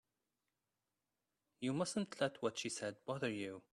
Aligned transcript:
You 1.59 1.73
mustn't 1.73 2.19
let 2.19 2.41
what 2.41 2.57
she 2.57 2.69
said 2.69 2.95
bother 3.05 3.29
you. 3.29 3.61